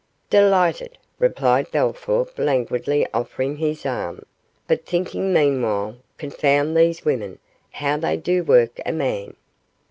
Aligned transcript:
'Delighted,' 0.31 0.97
replied 1.19 1.69
Bellthorp, 1.69 2.39
languidly 2.39 3.05
offering 3.13 3.57
his 3.57 3.85
arm, 3.85 4.25
but 4.67 4.83
thinking 4.83 5.31
meanwhile, 5.31 5.97
'confound 6.17 6.75
these 6.75 7.05
women, 7.05 7.37
how 7.69 7.97
they 7.97 8.17
do 8.17 8.43
work 8.43 8.79
a 8.83 8.93
man. 8.93 9.35